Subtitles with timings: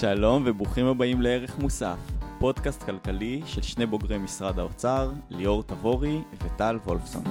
[0.00, 1.98] שלום וברוכים הבאים לערך מוסף,
[2.38, 7.24] פודקאסט כלכלי של שני בוגרי משרד האוצר, ליאור תבורי וטל וולפסון.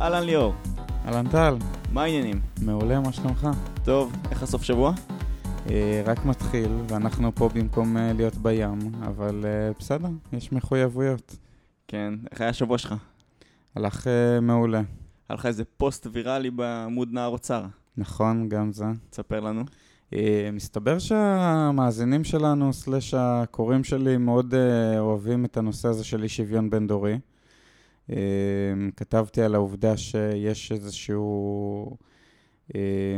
[0.00, 0.54] אהלן ליאור,
[1.06, 1.54] אהלן טל,
[1.92, 2.40] מה העניינים?
[2.60, 3.48] מעולה, מה שלומך?
[3.84, 4.92] טוב, איך הסוף שבוע?
[5.70, 11.36] אה, רק מתחיל, ואנחנו פה במקום אה, להיות בים, אבל אה, בסדר, יש מחויבויות.
[11.88, 12.94] כן, איך היה השבוע שלך?
[13.74, 14.06] הלך
[14.42, 14.82] מעולה.
[15.28, 17.62] היה לך איזה פוסט ויראלי בעמוד נער אוצר.
[17.96, 18.84] נכון, גם זה.
[19.10, 19.64] תספר לנו.
[20.14, 26.28] אה, מסתבר שהמאזינים שלנו, סלש הקוראים שלי, מאוד אה, אוהבים את הנושא הזה של אי
[26.28, 27.18] שוויון בין דורי.
[28.10, 28.16] אה,
[28.96, 31.96] כתבתי על העובדה שיש איזשהו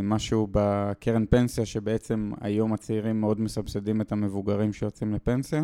[0.03, 5.63] משהו בקרן פנסיה, שבעצם היום הצעירים מאוד מסבסדים את המבוגרים שיוצאים לפנסיה,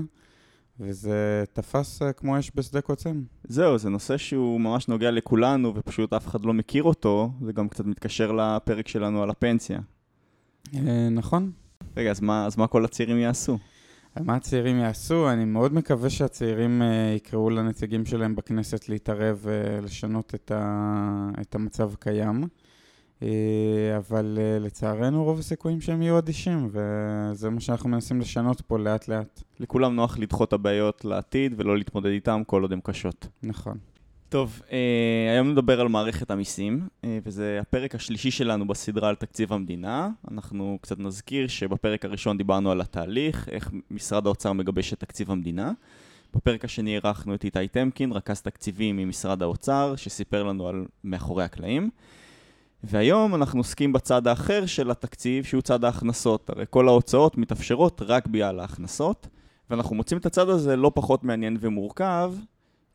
[0.80, 3.24] וזה תפס אה, כמו אש בשדה קוצים.
[3.44, 7.68] זהו, זה נושא שהוא ממש נוגע לכולנו ופשוט אף אחד לא מכיר אותו, זה גם
[7.68, 9.80] קצת מתקשר לפרק שלנו על הפנסיה.
[10.74, 11.50] אה, נכון.
[11.96, 13.58] רגע, אז מה, אז מה כל הצעירים יעשו?
[14.20, 15.30] מה הצעירים יעשו?
[15.30, 21.30] אני מאוד מקווה שהצעירים uh, יקראו לנציגים שלהם בכנסת להתערב ולשנות את, ה...
[21.40, 22.48] את המצב הקיים.
[23.20, 23.22] Uh,
[23.96, 29.08] אבל uh, לצערנו רוב הסיכויים שהם יהיו אדישים, וזה מה שאנחנו מנסים לשנות פה לאט
[29.08, 29.42] לאט.
[29.60, 33.28] לכולם נוח לדחות את הבעיות לעתיד ולא להתמודד איתן כל עוד הן קשות.
[33.42, 33.78] נכון.
[34.30, 39.52] טוב, אה, היום נדבר על מערכת המיסים, אה, וזה הפרק השלישי שלנו בסדרה על תקציב
[39.52, 40.08] המדינה.
[40.30, 45.72] אנחנו קצת נזכיר שבפרק הראשון דיברנו על התהליך, איך משרד האוצר מגבש את תקציב המדינה.
[46.34, 51.90] בפרק השני אירחנו את איתי טמקין, רכז תקציבים ממשרד האוצר, שסיפר לנו על מאחורי הקלעים.
[52.84, 56.50] והיום אנחנו עוסקים בצד האחר של התקציב, שהוא צד ההכנסות.
[56.50, 59.28] הרי כל ההוצאות מתאפשרות רק בגלל ההכנסות,
[59.70, 62.34] ואנחנו מוצאים את הצד הזה לא פחות מעניין ומורכב,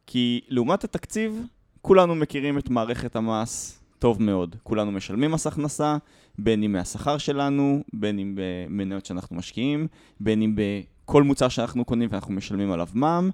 [0.07, 1.45] כי לעומת התקציב,
[1.81, 4.55] כולנו מכירים את מערכת המס טוב מאוד.
[4.63, 5.97] כולנו משלמים מס הכנסה,
[6.39, 9.87] בין אם מהשכר שלנו, בין אם במניות שאנחנו משקיעים,
[10.19, 13.29] בין אם בכל מוצר שאנחנו קונים ואנחנו משלמים עליו מע"מ.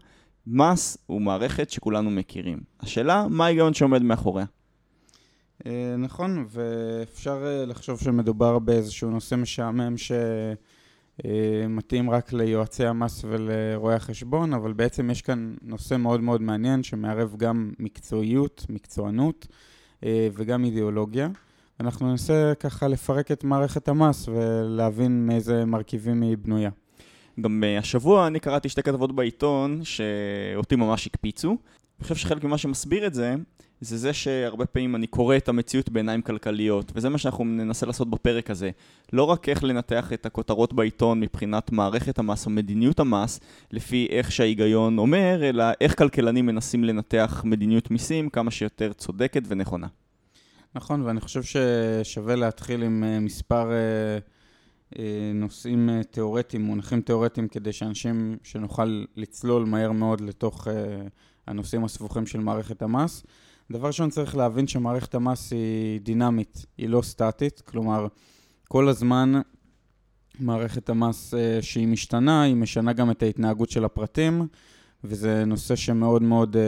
[0.47, 2.59] מס הוא מערכת שכולנו מכירים.
[2.79, 4.45] השאלה, מה ההיגיון שעומד מאחוריה?
[5.65, 10.11] אה, נכון, ואפשר אה, לחשוב שמדובר באיזשהו נושא משעמם ש...
[11.25, 11.65] אה,
[12.09, 17.71] רק ליועצי המס ולרואי החשבון, אבל בעצם יש כאן נושא מאוד מאוד מעניין שמערב גם
[17.79, 19.47] מקצועיות, מקצוענות
[20.05, 21.29] וגם אידיאולוגיה.
[21.79, 26.69] אנחנו ננסה ככה לפרק את מערכת המס ולהבין מאיזה מרכיבים היא בנויה.
[27.41, 31.49] גם השבוע אני קראתי שתי כתבות בעיתון שאותי ממש הקפיצו.
[31.49, 33.35] אני חושב שחלק ממה שמסביר את זה,
[33.81, 38.09] זה זה שהרבה פעמים אני קורא את המציאות בעיניים כלכליות, וזה מה שאנחנו ננסה לעשות
[38.09, 38.71] בפרק הזה.
[39.13, 43.39] לא רק איך לנתח את הכותרות בעיתון מבחינת מערכת המס או מדיניות המס,
[43.71, 49.87] לפי איך שההיגיון אומר, אלא איך כלכלנים מנסים לנתח מדיניות מיסים כמה שיותר צודקת ונכונה.
[50.75, 53.77] נכון, ואני חושב ששווה להתחיל עם אה, מספר אה,
[54.99, 60.67] אה, נושאים תיאורטיים, מונחים תיאורטיים, כדי שאנשים, שנוכל לצלול מהר מאוד לתוך
[61.47, 63.23] הנושאים הסבוכים של מערכת המס.
[63.71, 68.07] דבר ראשון צריך להבין שמערכת המס היא דינמית, היא לא סטטית, כלומר
[68.67, 69.41] כל הזמן
[70.39, 74.47] מערכת המס uh, שהיא משתנה, היא משנה גם את ההתנהגות של הפרטים,
[75.03, 76.59] וזה נושא שמאוד מאוד uh,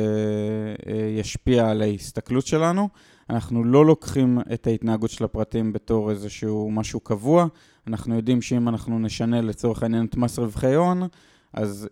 [0.82, 2.90] uh, ישפיע על ההסתכלות שלנו.
[3.30, 7.48] אנחנו לא לוקחים את ההתנהגות של הפרטים בתור איזשהו משהו קבוע,
[7.88, 11.08] אנחנו יודעים שאם אנחנו נשנה לצורך העניין את מס רווחי הון,
[11.54, 11.90] אז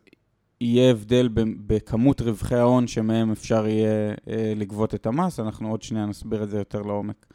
[0.61, 1.29] יהיה הבדל
[1.67, 6.49] בכמות רווחי ההון שמהם אפשר יהיה אה, לגבות את המס, אנחנו עוד שנייה נסביר את
[6.49, 7.25] זה יותר לעומק.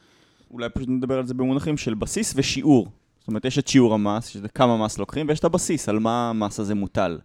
[0.50, 2.88] אולי פשוט נדבר על זה במונחים של בסיס ושיעור.
[3.18, 6.30] זאת אומרת, יש את שיעור המס, שזה כמה מס לוקחים, ויש את הבסיס, על מה
[6.30, 7.18] המס הזה מוטל.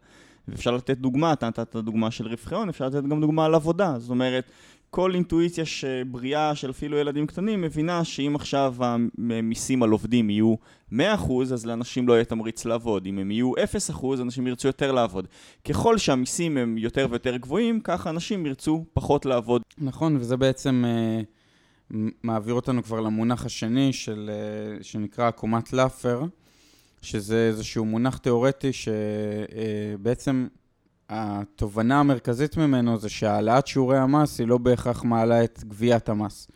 [0.47, 3.99] ואפשר לתת דוגמה, אתה נתת דוגמה של רווחי הון, אפשר לתת גם דוגמה על עבודה.
[3.99, 4.51] זאת אומרת,
[4.91, 5.63] כל אינטואיציה
[6.07, 10.55] בריאה של אפילו ילדים קטנים מבינה שאם עכשיו המיסים על עובדים יהיו
[10.91, 10.95] 100%
[11.53, 13.05] אז לאנשים לא יהיה תמריץ לעבוד.
[13.05, 13.51] אם הם יהיו
[13.91, 15.27] 0% אנשים ירצו יותר לעבוד.
[15.65, 19.61] ככל שהמיסים הם יותר ויותר גבוהים, ככה אנשים ירצו פחות לעבוד.
[19.77, 20.85] נכון, וזה בעצם
[21.91, 24.29] uh, מעביר אותנו כבר למונח השני של,
[24.79, 26.23] uh, שנקרא עקומת לאפר,
[27.01, 30.60] שזה איזשהו מונח תיאורטי שבעצם uh,
[31.13, 36.47] התובנה המרכזית ממנו זה שהעלאת שיעורי המס היא לא בהכרח מעלה את גביית המס.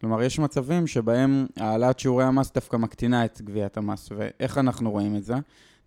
[0.00, 4.08] כלומר, יש מצבים שבהם העלאת שיעורי המס דווקא מקטינה את גביית המס.
[4.16, 5.34] ואיך אנחנו רואים את זה?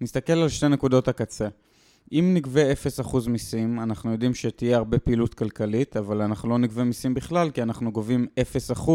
[0.01, 1.47] נסתכל על שתי נקודות הקצה.
[2.11, 7.13] אם נגבה 0% מיסים, אנחנו יודעים שתהיה הרבה פעילות כלכלית, אבל אנחנו לא נגבה מיסים
[7.13, 8.27] בכלל, כי אנחנו גובים
[8.79, 8.89] 0%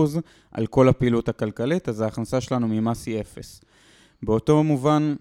[0.52, 3.60] על כל הפעילות הכלכלית, אז ההכנסה שלנו ממס היא 0.
[4.22, 5.14] באותו מובן,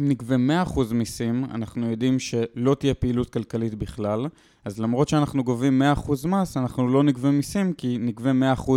[0.00, 4.26] אם נגבה 100% מיסים, אנחנו יודעים שלא תהיה פעילות כלכלית בכלל,
[4.66, 8.70] אז למרות שאנחנו גובים 100% מס, אנחנו לא נגבה מיסים כי נגבה 100%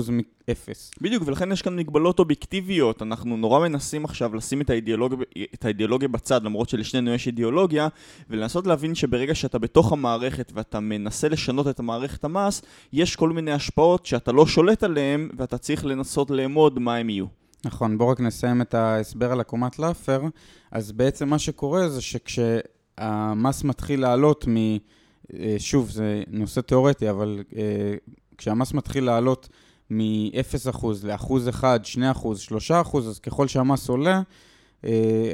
[0.47, 0.91] מאפס.
[1.01, 3.01] בדיוק, ולכן יש כאן מגבלות אובייקטיביות.
[3.01, 7.87] אנחנו נורא מנסים עכשיו לשים את האידיאולוגיה, את האידיאולוגיה בצד, למרות שלשנינו יש אידיאולוגיה,
[8.29, 12.61] ולנסות להבין שברגע שאתה בתוך המערכת ואתה מנסה לשנות את המערכת המס,
[12.93, 17.38] יש כל מיני השפעות שאתה לא שולט עליהן, ואתה צריך לנסות לאמוד מה הם יהיו.
[17.65, 20.21] נכון, בואו רק נסיים את ההסבר על עקומת לאפר.
[20.71, 24.55] אז בעצם מה שקורה זה שכשהמס מתחיל לעלות מ...
[25.33, 27.55] אה, שוב, זה נושא תיאורטי, אבל uh,
[28.37, 29.49] כשהמס מתחיל לעלות
[29.89, 34.21] מ-0% ל-1%, 2%, 3%, אז ככל שהמס עולה,
[34.81, 34.87] uh,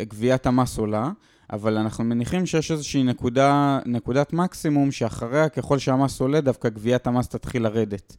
[0.08, 1.12] גביית המס עולה,
[1.54, 7.28] אבל אנחנו מניחים שיש איזושהי נקודה, נקודת מקסימום שאחריה, ככל שהמס עולה, דווקא גביית המס
[7.28, 8.16] תתחיל לרדת.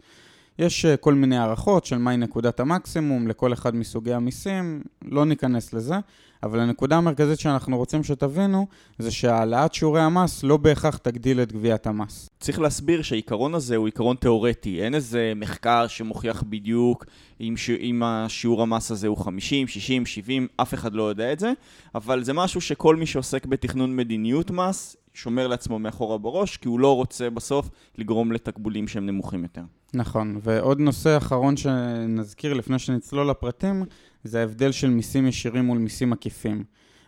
[0.58, 5.72] יש uh, כל מיני הערכות של מהי נקודת המקסימום לכל אחד מסוגי המיסים, לא ניכנס
[5.72, 5.94] לזה,
[6.42, 8.66] אבל הנקודה המרכזית שאנחנו רוצים שתבינו,
[8.98, 12.28] זה שהעלאת שיעורי המס לא בהכרח תגדיל את גביית המס.
[12.40, 14.82] צריך להסביר שהעיקרון הזה הוא עיקרון תיאורטי.
[14.82, 17.04] אין איזה מחקר שמוכיח בדיוק
[17.40, 17.70] אם, ש...
[17.70, 21.52] אם השיעור המס הזה הוא 50, 60, 70, אף אחד לא יודע את זה,
[21.94, 26.80] אבל זה משהו שכל מי שעוסק בתכנון מדיניות מס, שומר לעצמו מאחורה בראש, כי הוא
[26.80, 29.62] לא רוצה בסוף לגרום לתקבולים שהם נמוכים יותר.
[29.94, 33.84] נכון, ועוד נושא אחרון שנזכיר לפני שנצלול לפרטים,
[34.24, 36.64] זה ההבדל של מיסים ישירים מול מיסים עקיפים.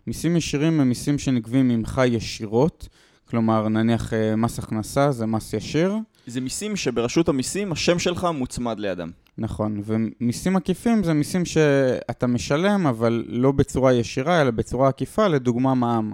[0.06, 2.88] מיסים ישירים הם מיסים שנגבים ממך ישירות,
[3.30, 5.94] כלומר נניח אה, מס הכנסה זה מס ישיר.
[6.26, 9.10] זה מיסים שברשות המיסים השם שלך מוצמד לידם.
[9.38, 15.74] נכון, ומיסים עקיפים זה מיסים שאתה משלם אבל לא בצורה ישירה אלא בצורה עקיפה, לדוגמה
[15.74, 16.12] מע"מ.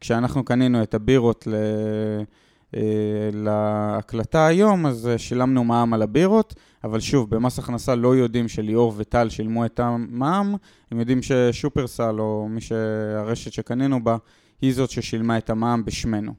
[0.00, 1.54] כשאנחנו קנינו את הבירות ל...
[2.76, 2.80] אה,
[3.32, 6.54] להקלטה היום, אז אה, שילמנו מע"מ על הבירות,
[6.84, 10.54] אבל שוב, במס הכנסה לא יודעים שליאור וטל שילמו את המע"מ,
[10.90, 14.16] הם יודעים ששופרסל, או מי שהרשת שקנינו בה,
[14.60, 16.32] היא זאת ששילמה את המע"מ בשמנו.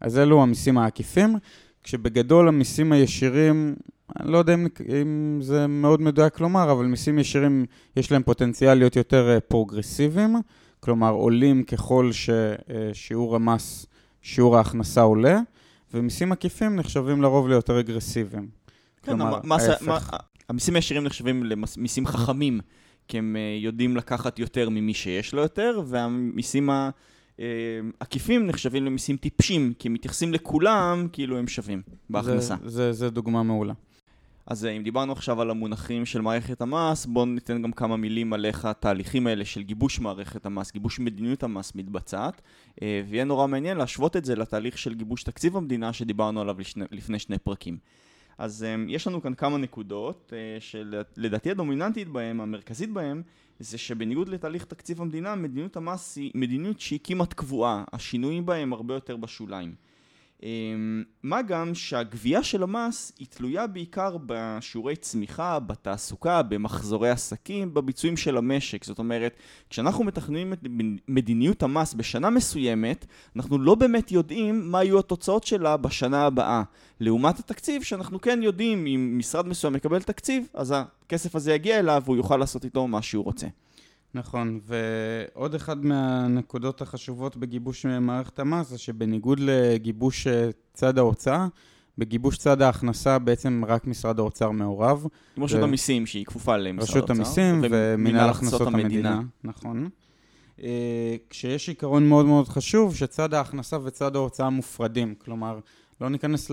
[0.00, 1.36] אז אלו המיסים העקיפים,
[1.82, 3.76] כשבגדול המיסים הישירים,
[4.20, 4.66] אני לא יודע אם,
[5.02, 7.66] אם זה מאוד מדויק לומר, אבל מיסים ישירים
[7.96, 10.36] יש להם פוטנציאל להיות יותר אה, פרוגרסיביים,
[10.80, 13.86] כלומר עולים ככל ששיעור המס
[14.26, 15.40] שיעור ההכנסה עולה,
[15.94, 18.48] ומיסים עקיפים נחשבים לרוב ליותר רגרסיביים.
[19.02, 20.10] כן, כלומר, המס, ההפך.
[20.48, 22.60] המיסים הישירים נחשבים למיסים חכמים,
[23.08, 29.16] כי הם אה, יודעים לקחת יותר ממי שיש לו יותר, והמיסים העקיפים אה, נחשבים למיסים
[29.16, 32.54] טיפשים, כי הם מתייחסים לכולם כאילו הם שווים בהכנסה.
[32.62, 33.74] זה, זה, זה דוגמה מעולה.
[34.46, 38.32] אז אה, אם דיברנו עכשיו על המונחים של מערכת המס, בואו ניתן גם כמה מילים
[38.32, 42.42] על איך התהליכים האלה של גיבוש מערכת המס, גיבוש מדיניות המס מתבצעת,
[42.82, 46.84] אה, ויהיה נורא מעניין להשוות את זה לתהליך של גיבוש תקציב המדינה שדיברנו עליו לשני,
[46.90, 47.78] לפני שני פרקים.
[48.38, 53.22] אז אה, יש לנו כאן כמה נקודות שלדעתי הדומיננטית בהן, המרכזית בהן,
[53.60, 58.94] זה שבניגוד לתהליך תקציב המדינה, מדיניות המס היא מדיניות שהיא כמעט קבועה, השינויים בהם הרבה
[58.94, 59.74] יותר בשוליים.
[60.42, 68.16] אמ, מה גם שהגבייה של המס היא תלויה בעיקר בשיעורי צמיחה, בתעסוקה, במחזורי עסקים, בביצועים
[68.16, 68.84] של המשק.
[68.84, 69.36] זאת אומרת,
[69.70, 70.58] כשאנחנו מתכננים את
[71.08, 73.06] מדיניות המס בשנה מסוימת,
[73.36, 76.62] אנחנו לא באמת יודעים מה יהיו התוצאות שלה בשנה הבאה.
[77.00, 82.02] לעומת התקציב, שאנחנו כן יודעים אם משרד מסוים מקבל תקציב, אז הכסף הזה יגיע אליו
[82.04, 83.46] והוא יוכל לעשות איתו מה שהוא רוצה.
[84.16, 91.46] נכון, ועוד אחד מהנקודות החשובות בגיבוש מערכת המס זה שבניגוד לגיבוש אה, צד ההוצאה,
[91.98, 95.06] בגיבוש צד ההכנסה בעצם רק משרד האוצר מעורב.
[95.36, 95.64] עם רשות ו...
[95.64, 96.98] המיסים שהיא כפופה למשרד האוצר.
[96.98, 98.82] רשות המיסים ומנהל הכנסות המדינה.
[98.82, 99.20] המדינה.
[99.44, 99.88] נכון.
[100.62, 105.14] אה, כשיש עיקרון מאוד מאוד חשוב שצד ההכנסה וצד ההוצאה מופרדים.
[105.18, 105.58] כלומר,
[106.00, 106.50] לא ניכנס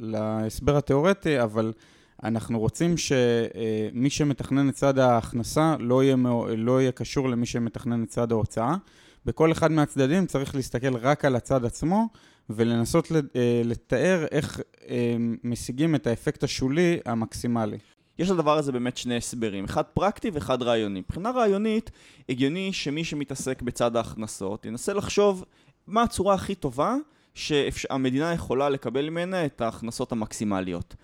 [0.00, 1.72] להסבר התיאורטי, אבל...
[2.24, 6.16] אנחנו רוצים שמי שמתכנן את צד ההכנסה לא יהיה,
[6.56, 8.76] לא יהיה קשור למי שמתכנן את צד ההוצאה.
[9.26, 12.08] בכל אחד מהצדדים צריך להסתכל רק על הצד עצמו
[12.50, 17.78] ולנסות אה, לתאר איך אה, משיגים את האפקט השולי המקסימלי.
[18.18, 21.00] יש לדבר הזה באמת שני הסברים, אחד פרקטי ואחד רעיוני.
[21.00, 21.90] מבחינה רעיונית,
[22.28, 25.44] הגיוני שמי שמתעסק בצד ההכנסות ינסה לחשוב
[25.86, 26.96] מה הצורה הכי טובה
[27.34, 30.94] שהמדינה יכולה לקבל ממנה את ההכנסות המקסימליות.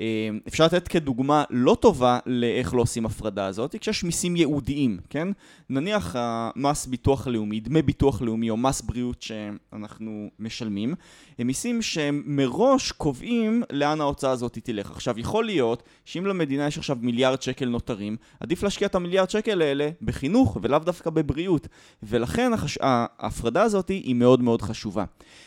[0.00, 5.28] אה, אפשר לתת כדוגמה לא טובה לאיך לא עושים הפרדה הזאת, כשיש מיסים ייעודיים, כן?
[5.70, 10.94] נניח המס ביטוח לאומי, דמי ביטוח לאומי או מס בריאות שאנחנו משלמים,
[11.38, 14.90] הם מיסים שהם מראש קובעים לאן ההוצאה הזאת תלך.
[14.90, 19.62] עכשיו, יכול להיות שאם למדינה יש עכשיו מיליארד שקל נותרים, עדיף להשקיע את המיליארד שקל
[19.62, 21.68] האלה בחינוך ולאו דווקא בבריאות.
[22.02, 22.52] ולכן.
[22.80, 25.04] ההפרדה הזאת היא מאוד מאוד חשובה.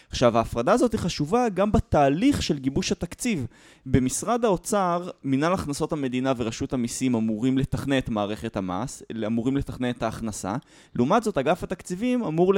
[0.10, 1.81] עכשיו, ההפרדה הזאת היא חשובה גם בת...
[1.92, 3.46] תהליך של גיבוש התקציב.
[3.86, 10.04] במשרד האוצר, מינהל הכנסות המדינה ורשות המיסים אמורים לתכנן את מערכת המס, אמורים לתכנן את
[10.04, 10.56] ההכנסה.
[10.96, 12.54] לעומת זאת, אגף התקציבים אמור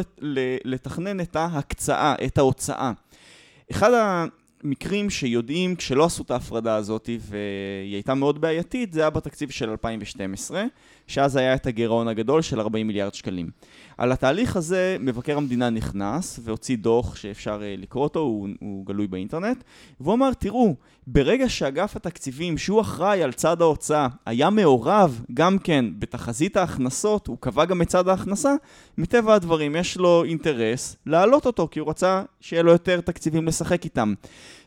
[0.65, 2.91] לתכנן את ההקצאה, את ההוצאה.
[3.71, 3.91] אחד
[4.63, 9.69] מקרים שיודעים כשלא עשו את ההפרדה הזאת והיא הייתה מאוד בעייתית, זה היה בתקציב של
[9.69, 10.63] 2012,
[11.07, 13.49] שאז היה את הגירעון הגדול של 40 מיליארד שקלים.
[13.97, 19.07] על התהליך הזה מבקר המדינה נכנס והוציא דוח שאפשר אה, לקרוא אותו, הוא, הוא גלוי
[19.07, 19.63] באינטרנט,
[19.99, 20.75] והוא אמר, תראו,
[21.07, 27.37] ברגע שאגף התקציבים, שהוא אחראי על צד ההוצאה, היה מעורב גם כן בתחזית ההכנסות, הוא
[27.39, 28.55] קבע גם את צד ההכנסה,
[28.97, 33.85] מטבע הדברים יש לו אינטרס להעלות אותו, כי הוא רצה שיהיה לו יותר תקציבים לשחק
[33.85, 34.13] איתם.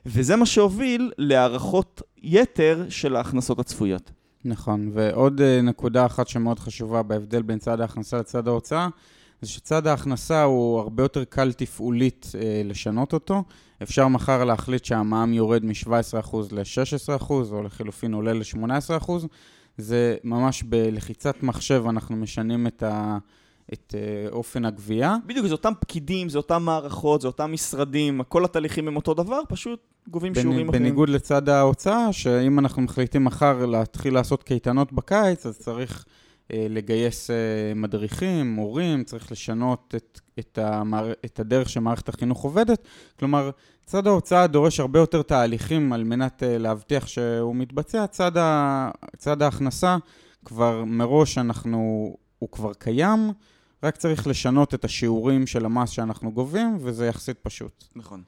[0.06, 4.10] וזה מה שהוביל להערכות יתר של ההכנסות הצפויות.
[4.46, 8.88] נכון, ועוד אה, נקודה אחת שמאוד חשובה בהבדל בין צד ההכנסה לצד ההוצאה,
[9.40, 13.42] זה שצד ההכנסה הוא הרבה יותר קל תפעולית אה, לשנות אותו.
[13.82, 19.10] אפשר מחר להחליט שהמע"מ יורד מ-17% ל-16% או לחילופין עולה ל-18%.
[19.78, 23.18] זה ממש בלחיצת מחשב אנחנו משנים את ה...
[23.72, 25.16] את uh, אופן הגבייה.
[25.26, 29.40] בדיוק, זה אותם פקידים, זה אותם מערכות, זה אותם משרדים, כל התהליכים הם אותו דבר,
[29.48, 30.82] פשוט גובים בנ, שיעורים אחרים.
[30.82, 37.30] בניגוד לצד ההוצאה, שאם אנחנו מחליטים מחר להתחיל לעשות קייטנות בקיץ, אז צריך uh, לגייס
[37.30, 41.12] uh, מדריכים, מורים, צריך לשנות את, את, המער...
[41.24, 42.88] את הדרך שמערכת החינוך עובדת.
[43.18, 43.50] כלומר,
[43.86, 48.06] צד ההוצאה דורש הרבה יותר תהליכים על מנת uh, להבטיח שהוא מתבצע.
[48.06, 48.90] צד, ה...
[49.16, 49.96] צד ההכנסה,
[50.44, 53.32] כבר מראש אנחנו, הוא כבר קיים.
[53.82, 57.84] רק צריך לשנות את השיעורים של המס שאנחנו גובים, וזה יחסית פשוט.
[57.96, 58.22] נכון.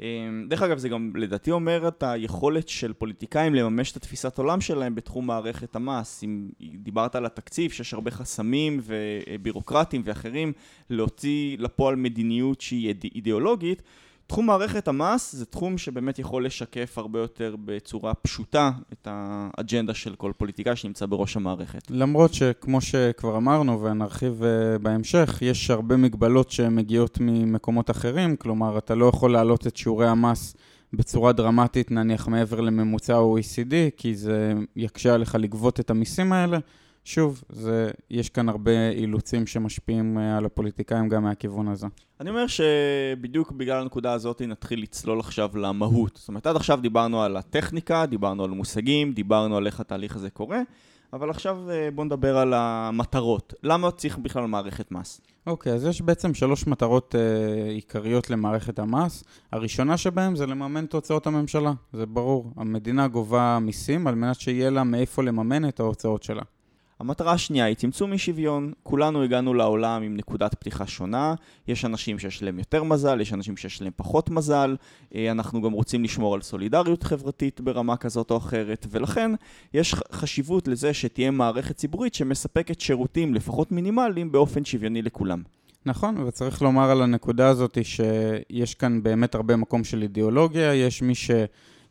[0.00, 4.60] אמ, דרך אגב, זה גם לדעתי אומר את היכולת של פוליטיקאים לממש את התפיסת עולם
[4.60, 6.24] שלהם בתחום מערכת המס.
[6.24, 10.52] אם דיברת על התקציב, שיש הרבה חסמים ובירוקרטיים ואחרים,
[10.90, 13.82] להוציא לפועל מדיניות שהיא אידיאולוגית,
[14.26, 20.14] תחום מערכת המס זה תחום שבאמת יכול לשקף הרבה יותר בצורה פשוטה את האג'נדה של
[20.14, 21.90] כל פוליטיקאי שנמצא בראש המערכת.
[21.90, 28.94] למרות שכמו שכבר אמרנו ונרחיב uh, בהמשך, יש הרבה מגבלות שמגיעות ממקומות אחרים, כלומר אתה
[28.94, 30.56] לא יכול להעלות את שיעורי המס
[30.92, 36.58] בצורה דרמטית נניח מעבר לממוצע ה-OECD, כי זה יקשה עליך לגבות את המיסים האלה.
[37.06, 41.86] שוב, זה, יש כאן הרבה אילוצים שמשפיעים אה, על הפוליטיקאים גם מהכיוון הזה.
[42.20, 46.16] אני אומר שבדיוק בגלל הנקודה הזאת נתחיל לצלול עכשיו למהות.
[46.16, 50.30] זאת אומרת, עד עכשיו דיברנו על הטכניקה, דיברנו על מושגים, דיברנו על איך התהליך הזה
[50.30, 50.60] קורה,
[51.12, 53.54] אבל עכשיו אה, בואו נדבר על המטרות.
[53.62, 55.20] למה צריך בכלל מערכת מס?
[55.46, 59.24] אוקיי, okay, אז יש בעצם שלוש מטרות uh, עיקריות למערכת המס.
[59.52, 62.52] הראשונה שבהן זה לממן את הוצאות הממשלה, זה ברור.
[62.56, 66.42] המדינה גובה מיסים על מנת שיהיה לה מאיפה לממן את ההוצאות שלה.
[67.00, 68.72] המטרה השנייה היא צמצום אי שוויון.
[68.82, 71.34] כולנו הגענו לעולם עם נקודת פתיחה שונה.
[71.68, 74.76] יש אנשים שיש להם יותר מזל, יש אנשים שיש להם פחות מזל.
[75.14, 79.30] אה, אנחנו גם רוצים לשמור על סולידריות חברתית ברמה כזאת או אחרת, ולכן
[79.74, 85.42] יש חשיבות לזה שתהיה מערכת ציבורית שמספקת שירותים, לפחות מינימליים, באופן שוויוני לכולם.
[85.86, 91.14] נכון, וצריך לומר על הנקודה הזאת שיש כאן באמת הרבה מקום של אידיאולוגיה, יש מי
[91.14, 91.30] ש...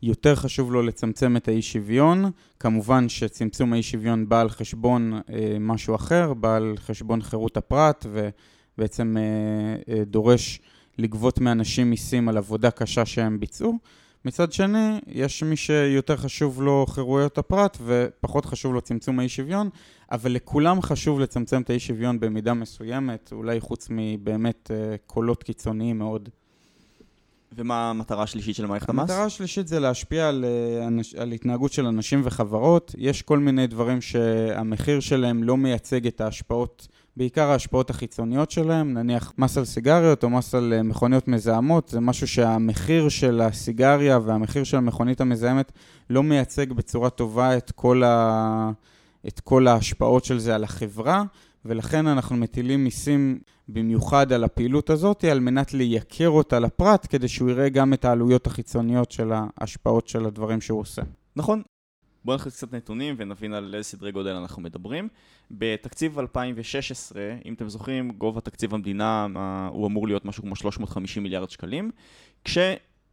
[0.06, 2.30] יותר חשוב לו לצמצם את האי שוויון.
[2.60, 8.06] כמובן שצמצום האי שוויון בא על חשבון אה, משהו אחר, בא על חשבון חירות הפרט
[8.10, 10.60] ובעצם אה, אה, דורש
[10.98, 13.78] לגבות מאנשים מיסים על עבודה קשה שהם ביצעו.
[14.24, 19.70] מצד שני, יש מי שיותר חשוב לו חירויות הפרט ופחות חשוב לו צמצום האי שוויון,
[20.12, 25.98] אבל לכולם חשוב לצמצם את האי שוויון במידה מסוימת, אולי חוץ מבאמת אה, קולות קיצוניים
[25.98, 26.28] מאוד.
[27.52, 29.00] ומה המטרה השלישית של מערכת המס?
[29.00, 32.94] המטרה השלישית זה להשפיע על, אה, על התנהגות של אנשים וחברות.
[32.98, 39.32] יש כל מיני דברים שהמחיר שלהם לא מייצג את ההשפעות, בעיקר ההשפעות החיצוניות שלהם, נניח
[39.38, 44.64] מס על סיגריות או מס על אה, מכוניות מזהמות, זה משהו שהמחיר של הסיגריה והמחיר
[44.64, 45.72] של המכונית המזהמת
[46.10, 48.70] לא מייצג בצורה טובה את כל, ה...
[49.28, 51.24] את כל ההשפעות של זה על החברה,
[51.66, 57.50] ולכן אנחנו מטילים מיסים במיוחד על הפעילות הזאת, על מנת לייקר אותה לפרט, כדי שהוא
[57.50, 61.02] יראה גם את העלויות החיצוניות של ההשפעות של הדברים שהוא עושה.
[61.36, 61.62] נכון.
[62.24, 65.08] בואו נכניס קצת נתונים ונבין על איזה סדרי גודל אנחנו מדברים.
[65.50, 69.26] בתקציב 2016, אם אתם זוכרים, גובה תקציב המדינה
[69.70, 71.90] הוא אמור להיות משהו כמו 350 מיליארד שקלים,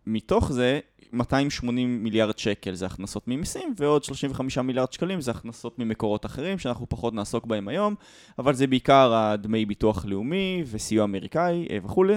[0.03, 0.79] כשמתוך זה
[1.13, 6.89] 280 מיליארד שקל זה הכנסות ממיסים, ועוד 35 מיליארד שקלים זה הכנסות ממקורות אחרים, שאנחנו
[6.89, 7.95] פחות נעסוק בהם היום,
[8.39, 12.15] אבל זה בעיקר הדמי ביטוח לאומי וסיוע אמריקאי אה, וכולי.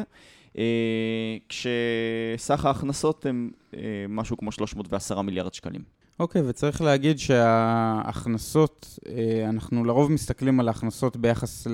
[0.58, 0.64] אה,
[1.48, 5.82] כשסך ההכנסות הם אה, משהו כמו 310 מיליארד שקלים.
[6.20, 8.98] אוקיי, okay, וצריך להגיד שההכנסות,
[9.48, 11.66] אנחנו לרוב מסתכלים על ההכנסות ביחס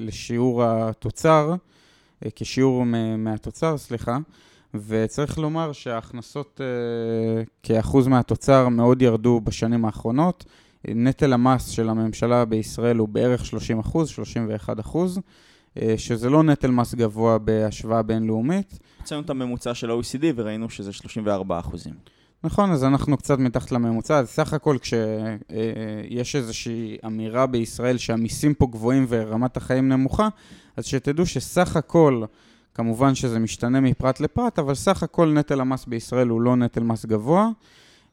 [0.00, 1.54] לשיעור התוצר,
[2.34, 2.84] כשיעור
[3.18, 4.18] מהתוצר, סליחה.
[4.86, 10.44] וצריך לומר שההכנסות אה, כאחוז מהתוצר מאוד ירדו בשנים האחרונות.
[10.88, 15.20] נטל המס של הממשלה בישראל הוא בערך 30 אחוז, 31 אחוז,
[15.82, 18.78] אה, שזה לא נטל מס גבוה בהשוואה בינלאומית.
[18.98, 21.94] הוצאנו את הממוצע של ה-OECD וראינו שזה 34 אחוזים.
[22.44, 28.66] נכון, אז אנחנו קצת מתחת לממוצע, אז סך הכל כשיש איזושהי אמירה בישראל שהמיסים פה
[28.66, 30.28] גבוהים ורמת החיים נמוכה,
[30.76, 32.24] אז שתדעו שסך הכל,
[32.74, 37.04] כמובן שזה משתנה מפרט לפרט, אבל סך הכל נטל המס בישראל הוא לא נטל מס
[37.04, 37.48] גבוה.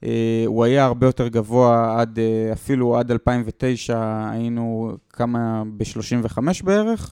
[0.04, 7.12] אה, הוא היה הרבה יותר גבוה עד, אה, אפילו עד 2009 היינו כמה, ב-35 בערך,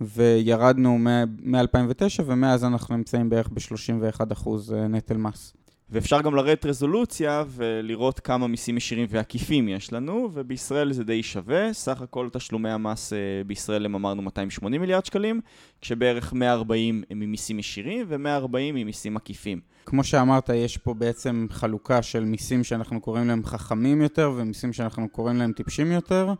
[0.00, 5.54] וירדנו מ-2009 ומאז אנחנו נמצאים בערך ב-31% אה, נטל מס.
[5.92, 11.72] ואפשר גם לרדת רזולוציה ולראות כמה מיסים ישירים ועקיפים יש לנו, ובישראל זה די שווה.
[11.72, 13.12] סך הכל תשלומי המס
[13.46, 15.40] בישראל הם אמרנו 280 מיליארד שקלים,
[15.80, 19.60] כשבערך 140 הם ממיסים ישירים ו-140 ממיסים עקיפים.
[19.86, 25.08] כמו שאמרת, יש פה בעצם חלוקה של מיסים שאנחנו קוראים להם חכמים יותר ומיסים שאנחנו
[25.08, 26.32] קוראים להם טיפשים יותר.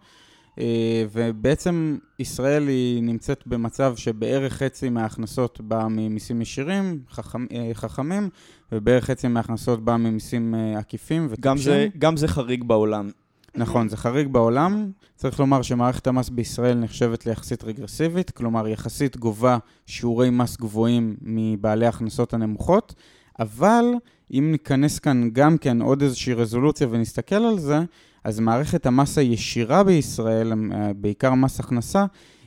[0.59, 8.29] אה, ובעצם ישראל היא נמצאת במצב שבערך חצי מההכנסות באה ממיסים ישירים, חכם, אה, חכמים,
[8.73, 11.43] ובערך חצי מההכנסות באה ממיסים אה, עקיפים וטיפשים.
[11.43, 13.11] גם זה, גם זה חריג בעולם.
[13.55, 14.91] נכון, זה חריג בעולם.
[15.17, 21.87] צריך לומר שמערכת המס בישראל נחשבת ליחסית רגרסיבית, כלומר יחסית גובה שיעורי מס גבוהים מבעלי
[21.87, 22.95] ההכנסות הנמוכות,
[23.39, 23.85] אבל
[24.33, 27.81] אם ניכנס כאן גם כן עוד איזושהי רזולוציה ונסתכל על זה,
[28.25, 32.05] אז מערכת המס הישירה בישראל, אה, בעיקר מס הכנסה,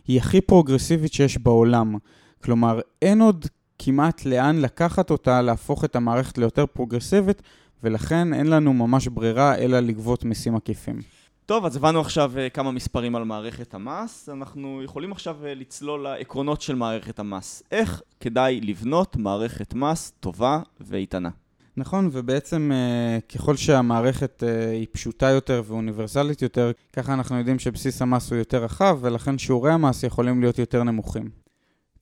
[0.07, 1.95] היא הכי פרוגרסיבית שיש בעולם.
[2.43, 3.45] כלומר, אין עוד
[3.79, 7.41] כמעט לאן לקחת אותה, להפוך את המערכת ליותר פרוגרסיבית,
[7.83, 10.99] ולכן אין לנו ממש ברירה אלא לגבות מיסים עקיפים.
[11.45, 14.29] טוב, אז הבנו עכשיו uh, כמה מספרים על מערכת המס.
[14.29, 17.63] אנחנו יכולים עכשיו uh, לצלול לעקרונות של מערכת המס.
[17.71, 21.29] איך כדאי לבנות מערכת מס טובה ואיתנה?
[21.77, 28.01] נכון, ובעצם uh, ככל שהמערכת uh, היא פשוטה יותר ואוניברסלית יותר, ככה אנחנו יודעים שבסיס
[28.01, 31.29] המס הוא יותר רחב, ולכן שיעורי המס יכולים להיות יותר נמוכים.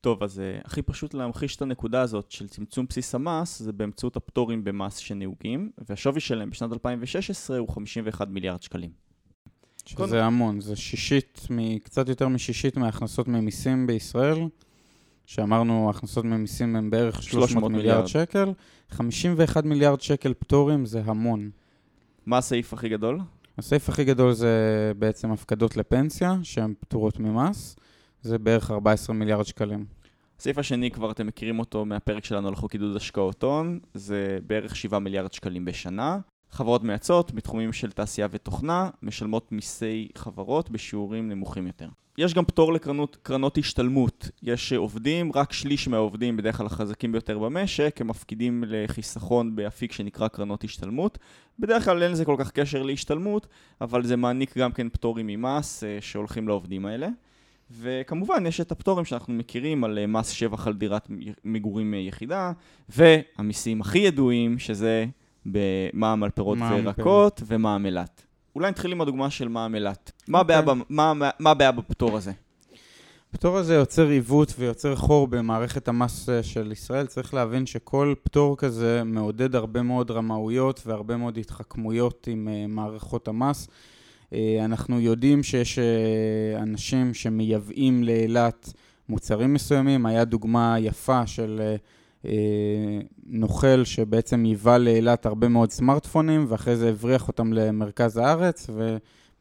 [0.02, 4.16] טוב, אז uh, הכי פשוט להמחיש את הנקודה הזאת של צמצום בסיס המס זה באמצעות
[4.16, 9.04] הפטורים במס שנהוגים, והשווי שלהם בשנת 2016 הוא 51 מיליארד שקלים.
[9.86, 10.24] שזה.
[10.24, 11.48] המון, זה שישית,
[11.84, 14.38] קצת יותר משישית מההכנסות ממיסים בישראל,
[15.26, 18.54] שאמרנו הכנסות ממיסים הם בערך 300, 300 מיליארד, מיליארד שקל,
[18.90, 21.50] 51 מיליארד שקל פטורים זה המון.
[22.26, 23.20] מה הסעיף הכי גדול?
[23.58, 27.76] הסעיף הכי גדול זה בעצם הפקדות לפנסיה, שהן פטורות ממס,
[28.22, 29.86] זה בערך 14 מיליארד שקלים.
[30.40, 34.76] הסעיף השני, כבר אתם מכירים אותו מהפרק שלנו על חוק עידוד השקעות הון, זה בערך
[34.76, 36.18] 7 מיליארד שקלים בשנה.
[36.54, 41.88] חברות מייצאות בתחומים של תעשייה ותוכנה משלמות מיסי חברות בשיעורים נמוכים יותר.
[42.18, 44.30] יש גם פטור לקרנות השתלמות.
[44.44, 50.28] יש עובדים, רק שליש מהעובדים, בדרך כלל החזקים ביותר במשק, הם מפקידים לחיסכון באפיק שנקרא
[50.28, 51.18] קרנות השתלמות.
[51.60, 53.48] בדרך כלל אין לזה כל כך קשר להשתלמות,
[53.82, 57.08] אבל זה מעניק גם כן פטורים ממס אה, שהולכים לעובדים האלה.
[57.72, 61.08] וכמובן יש את הפטורים שאנחנו מכירים על אה, מס שבח על דירת
[61.44, 62.52] מגורים יחידה,
[62.90, 65.06] והמיסים הכי ידועים שזה
[65.46, 68.26] במע"מ על פירות וירקות ומע"מ אילת.
[68.56, 70.12] אולי נתחיל עם הדוגמה של מע"מ אילת.
[70.28, 71.72] מה הבעיה אוקיי.
[71.72, 72.32] בפטור הזה?
[73.30, 77.06] הפטור הזה יוצר עיוות ויוצר חור במערכת המס אה, של ישראל.
[77.06, 83.28] צריך להבין שכל פטור כזה מעודד הרבה מאוד רמאויות והרבה מאוד התחכמויות עם uh, מערכות
[83.28, 83.68] המס.
[83.68, 85.80] Uh, אנחנו יודעים שיש
[86.58, 88.74] אנשים שמייבאים לאילת
[89.10, 90.06] מוצרים מסוימים.
[90.06, 91.76] היה דוגמה יפה של...
[92.26, 98.70] אה, נוכל שבעצם ייבא לאילת הרבה מאוד סמארטפונים, ואחרי זה הבריח אותם למרכז הארץ,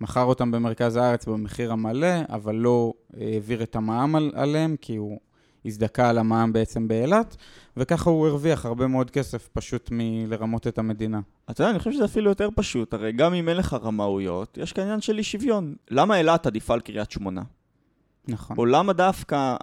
[0.00, 5.18] ומכר אותם במרכז הארץ במחיר המלא, אבל לא העביר את המע"מ על, עליהם, כי הוא
[5.64, 7.36] הזדכה על המע"מ בעצם באילת,
[7.76, 11.20] וככה הוא הרוויח הרבה מאוד כסף פשוט מלרמות את המדינה.
[11.50, 14.72] אתה יודע, אני חושב שזה אפילו יותר פשוט, הרי גם אם אין לך רמאויות, יש
[14.72, 15.74] כאן עניין של אי שוויון.
[15.90, 17.42] למה אילת עדיפה על קריית שמונה?
[18.28, 18.56] נכון.
[18.58, 19.56] או למה דווקא...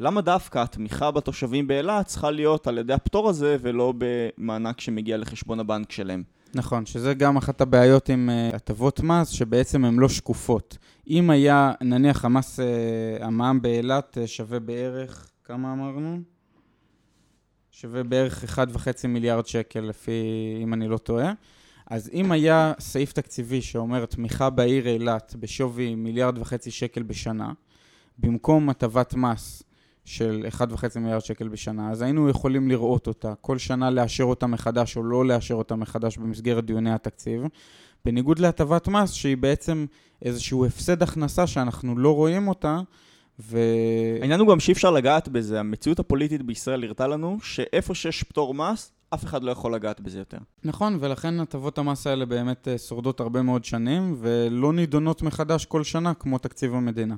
[0.00, 5.60] למה דווקא התמיכה בתושבים באילת צריכה להיות על ידי הפטור הזה ולא במענק שמגיע לחשבון
[5.60, 6.22] הבנק שלהם?
[6.54, 10.78] נכון, שזה גם אחת הבעיות עם uh, הטבות מס, שבעצם הן לא שקופות.
[11.10, 16.20] אם היה, נניח המס, uh, המע"מ באילת uh, שווה בערך, כמה אמרנו?
[17.70, 20.12] שווה בערך 1.5 מיליארד שקל, לפי,
[20.62, 21.32] אם אני לא טועה.
[21.86, 27.52] אז אם היה סעיף תקציבי שאומר תמיכה בעיר אילת בשווי מיליארד וחצי שקל בשנה,
[28.18, 29.62] במקום הטבת מס
[30.06, 34.96] של 1.5 מיליארד שקל בשנה, אז היינו יכולים לראות אותה, כל שנה לאשר אותה מחדש
[34.96, 37.42] או לא לאשר אותה מחדש במסגרת דיוני התקציב,
[38.04, 39.86] בניגוד להטבת מס שהיא בעצם
[40.22, 42.80] איזשהו הפסד הכנסה שאנחנו לא רואים אותה,
[43.40, 43.58] ו...
[44.20, 48.54] העניין הוא גם שאי אפשר לגעת בזה, המציאות הפוליטית בישראל הראתה לנו שאיפה שיש פטור
[48.54, 50.38] מס, אף אחד לא יכול לגעת בזה יותר.
[50.64, 55.84] נכון, ולכן הטבות המס האלה באמת אה, שורדות הרבה מאוד שנים, ולא נידונות מחדש כל
[55.84, 57.14] שנה כמו תקציב המדינה.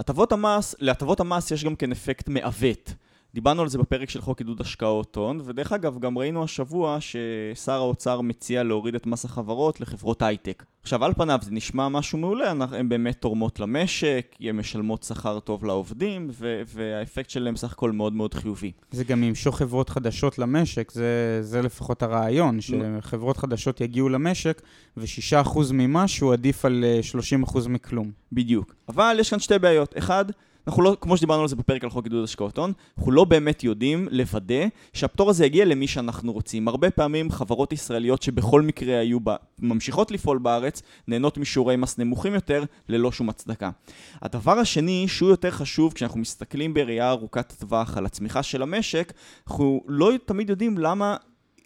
[0.00, 2.92] הטבות המס, להטבות המס יש גם כן אפקט מעוות.
[3.34, 7.72] דיברנו על זה בפרק של חוק עידוד השקעות הון, ודרך אגב, גם ראינו השבוע ששר
[7.72, 10.64] האוצר מציע להוריד את מס החברות לחברות הייטק.
[10.82, 15.64] עכשיו, על פניו זה נשמע משהו מעולה, הן באמת תורמות למשק, הן משלמות שכר טוב
[15.64, 18.72] לעובדים, ו- והאפקט שלהם בסך הכל מאוד מאוד חיובי.
[18.90, 24.62] זה גם ימשוך חברות חדשות למשק, זה, זה לפחות הרעיון, שחברות חדשות יגיעו למשק,
[24.96, 26.84] ו-6% ממשהו עדיף על
[27.46, 28.10] 30% אה, מכלום.
[28.32, 28.74] בדיוק.
[28.88, 29.94] אבל יש כאן שתי בעיות.
[29.98, 30.24] אחד,
[30.66, 33.64] אנחנו לא, כמו שדיברנו על זה בפרק על חוק עידוד השקעות הון, אנחנו לא באמת
[33.64, 36.68] יודעים לוודא שהפטור הזה יגיע למי שאנחנו רוצים.
[36.68, 42.34] הרבה פעמים חברות ישראליות שבכל מקרה היו בה, ממשיכות לפעול בארץ, נהנות משיעורי מס נמוכים
[42.34, 43.70] יותר, ללא שום הצדקה.
[44.22, 49.12] הדבר השני, שהוא יותר חשוב, כשאנחנו מסתכלים בראייה ארוכת טווח על הצמיחה של המשק,
[49.46, 51.16] אנחנו לא תמיד יודעים למה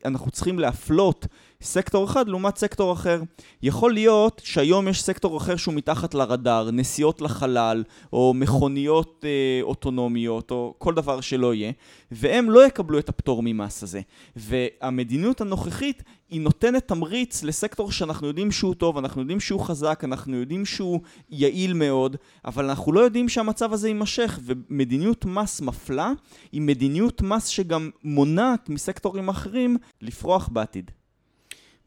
[0.05, 1.27] אנחנו צריכים להפלות
[1.65, 3.23] סקטור אחד לעומת סקטור אחר.
[3.63, 10.51] יכול להיות שהיום יש סקטור אחר שהוא מתחת לרדאר, נסיעות לחלל, או מכוניות אה, אוטונומיות,
[10.51, 11.73] או כל דבר שלא יהיה,
[12.11, 14.01] והם לא יקבלו את הפטור ממס הזה.
[14.37, 20.37] והמדיניות הנוכחית היא נותנת תמריץ לסקטור שאנחנו יודעים שהוא טוב, אנחנו יודעים שהוא חזק, אנחנו
[20.37, 21.01] יודעים שהוא
[21.31, 26.13] יעיל מאוד, אבל אנחנו לא יודעים שהמצב הזה יימשך, ומדיניות מס מפלה
[26.53, 30.91] היא מדיניות מס שגם מונעת מסקטורים אחרים לפרוח בעתיד.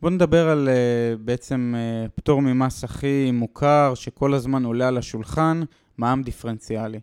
[0.01, 5.61] בוא נדבר על uh, בעצם uh, פטור ממס הכי מוכר, שכל הזמן עולה על השולחן,
[5.97, 6.99] מע"מ דיפרנציאלי.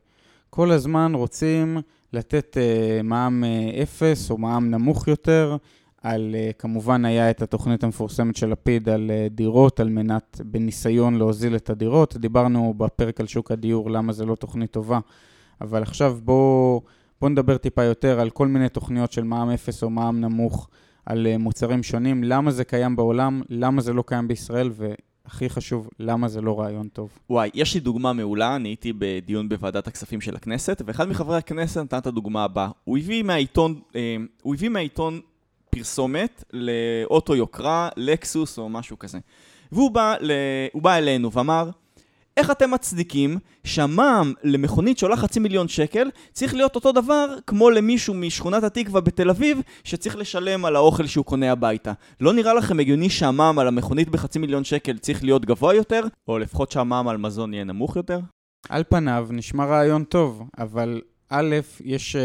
[0.50, 1.78] כל הזמן רוצים
[2.12, 3.44] לתת uh, מע"מ
[3.82, 5.56] אפס או מע"מ נמוך יותר,
[6.02, 11.70] על, כמובן היה את התוכנית המפורסמת של לפיד על דירות, על מנת, בניסיון להוזיל את
[11.70, 12.16] הדירות.
[12.16, 14.98] דיברנו בפרק על שוק הדיור, למה זה לא תוכנית טובה,
[15.60, 16.82] אבל עכשיו בואו
[17.20, 20.68] בוא נדבר טיפה יותר על כל מיני תוכניות של מע"מ אפס או מע"מ נמוך.
[21.06, 25.88] על אה, מוצרים שונים, למה זה קיים בעולם, למה זה לא קיים בישראל, והכי חשוב,
[26.00, 27.18] למה זה לא רעיון טוב.
[27.30, 31.80] וואי, יש לי דוגמה מעולה, אני הייתי בדיון בוועדת הכספים של הכנסת, ואחד מחברי הכנסת
[31.80, 32.68] נתן את הדוגמה הבאה.
[32.84, 35.20] הוא הביא מהעיתון, אה, הוא הביא מהעיתון
[35.70, 39.18] פרסומת לאוטו יוקרה, לקסוס או משהו כזה.
[39.72, 40.32] והוא בא, ל...
[40.74, 41.70] בא אלינו ואמר,
[42.36, 48.14] איך אתם מצדיקים שהמע"מ למכונית שעולה חצי מיליון שקל צריך להיות אותו דבר כמו למישהו
[48.14, 51.92] משכונת התקווה בתל אביב שצריך לשלם על האוכל שהוא קונה הביתה?
[52.20, 56.02] לא נראה לכם הגיוני שהמע"מ על המכונית בחצי מיליון שקל צריך להיות גבוה יותר?
[56.28, 58.20] או לפחות שהמע"מ על מזון יהיה נמוך יותר?
[58.68, 62.18] על פניו נשמע רעיון טוב, אבל א', יש uh,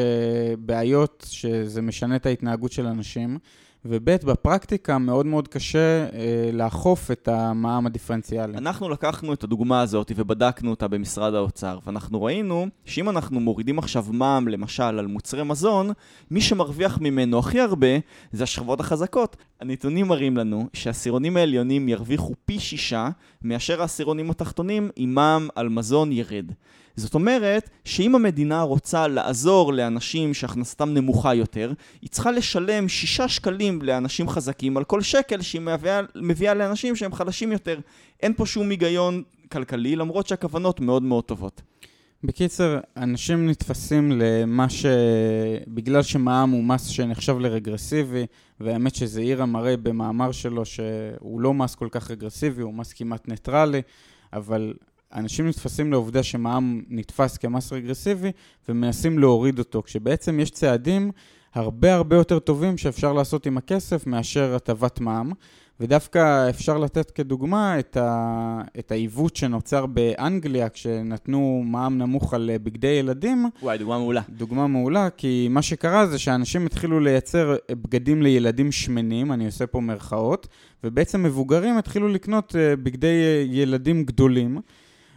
[0.60, 3.38] בעיות שזה משנה את ההתנהגות של אנשים.
[3.86, 8.58] וב' בפרקטיקה מאוד מאוד קשה אה, לאכוף את המע"מ הדיפרנציאלי.
[8.58, 14.06] אנחנו לקחנו את הדוגמה הזאת ובדקנו אותה במשרד האוצר, ואנחנו ראינו שאם אנחנו מורידים עכשיו
[14.12, 15.92] מע"מ למשל על מוצרי מזון,
[16.32, 17.88] מי שמרוויח ממנו הכי הרבה
[18.32, 19.36] זה השכבות החזקות.
[19.60, 23.10] הנתונים מראים לנו שהעשירונים העליונים ירוויחו פי שישה
[23.42, 26.52] מאשר העשירונים התחתונים אם מע"מ על מזון ירד.
[27.00, 33.82] זאת אומרת שאם המדינה רוצה לעזור לאנשים שהכנסתם נמוכה יותר, היא צריכה לשלם 6 שקלים
[33.82, 37.80] לאנשים חזקים על כל שקל שהיא מביאה, מביאה לאנשים שהם חלשים יותר.
[38.24, 41.62] אין פה שום היגיון כלכלי, למרות שהכוונות מאוד מאוד טובות.
[42.24, 44.86] בקיצר, אנשים נתפסים למה ש...
[45.68, 48.26] בגלל שמע"מ הוא מס שנחשב לרגרסיבי,
[48.60, 53.82] והאמת שזעירה מראה במאמר שלו שהוא לא מס כל כך רגרסיבי, הוא מס כמעט ניטרלי,
[54.34, 54.74] אבל
[55.13, 58.32] אנשים נתפסים לעובדה שמע"מ נתפס כמס רגרסיבי
[58.69, 61.12] ומנסים להוריד אותו, כשבעצם יש צעדים
[61.54, 65.32] הרבה הרבה יותר טובים שאפשר לעשות עם הכסף מאשר הטבת מע"מ.
[65.80, 68.62] ודווקא אפשר לתת כדוגמה את, ה...
[68.80, 73.50] את העיוות שנוצר באנגליה כשנתנו מע"מ נמוך על בגדי ילדים.
[73.62, 74.22] וואי, דוגמה מעולה.
[74.30, 79.82] דוגמה מעולה, כי מה שקרה זה שאנשים התחילו לייצר בגדים לילדים שמנים, אני עושה פה
[79.82, 80.48] מירכאות,
[80.84, 84.62] ובעצם מבוגרים התחילו לקנות אה, בגדי ילדים גדולים.